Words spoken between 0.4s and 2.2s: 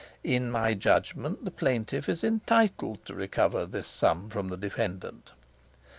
my judgment the plaintiff